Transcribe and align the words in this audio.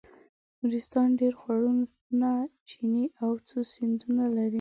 نورستان 0.61 1.07
ډېر 1.21 1.33
خوړونه 1.41 2.31
چینې 2.69 3.03
او 3.23 3.31
څو 3.47 3.57
سیندونه 3.73 4.25
لري. 4.35 4.49